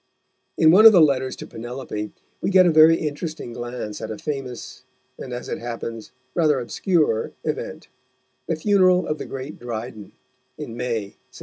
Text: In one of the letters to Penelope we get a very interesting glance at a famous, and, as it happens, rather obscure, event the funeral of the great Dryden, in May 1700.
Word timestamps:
In 0.57 0.71
one 0.71 0.87
of 0.87 0.93
the 0.93 0.99
letters 0.99 1.35
to 1.35 1.45
Penelope 1.45 2.11
we 2.41 2.49
get 2.49 2.65
a 2.65 2.71
very 2.71 2.95
interesting 2.95 3.53
glance 3.53 4.01
at 4.01 4.09
a 4.09 4.17
famous, 4.17 4.81
and, 5.19 5.31
as 5.31 5.47
it 5.47 5.59
happens, 5.59 6.11
rather 6.33 6.59
obscure, 6.59 7.33
event 7.43 7.87
the 8.47 8.55
funeral 8.55 9.05
of 9.05 9.19
the 9.19 9.25
great 9.27 9.59
Dryden, 9.59 10.13
in 10.57 10.75
May 10.75 11.01
1700. 11.29 11.37